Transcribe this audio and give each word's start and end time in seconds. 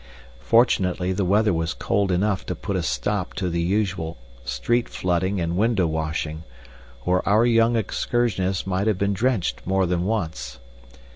Fortunately 0.39 1.13
the 1.13 1.23
weather 1.23 1.53
was 1.53 1.75
cold 1.75 2.11
enough 2.11 2.43
to 2.47 2.55
put 2.55 2.75
a 2.75 2.81
stop 2.81 3.35
to 3.35 3.51
the 3.51 3.61
usual 3.61 4.17
street 4.43 4.89
flooding 4.89 5.39
and 5.39 5.55
window 5.55 5.85
washing, 5.85 6.41
or 7.05 7.21
our 7.29 7.45
young 7.45 7.75
excursionists 7.75 8.65
might 8.65 8.87
have 8.87 8.97
been 8.97 9.13
drenched 9.13 9.61
more 9.63 9.85
than 9.85 10.05
once. 10.07 10.57